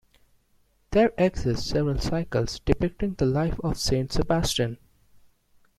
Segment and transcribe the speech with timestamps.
[0.89, 4.79] There exist several cycles depicting the life of Saint Sebastian.